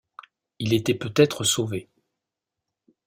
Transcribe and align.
il 0.57 0.73
était 0.73 0.95
peut-être 0.95 1.43
sauvé. 1.43 1.87